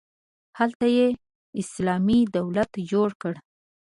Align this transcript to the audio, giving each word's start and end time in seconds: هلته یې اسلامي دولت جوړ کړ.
هلته 0.59 0.85
یې 0.97 1.07
اسلامي 1.61 2.19
دولت 2.37 2.71
جوړ 2.91 3.09
کړ. 3.21 3.33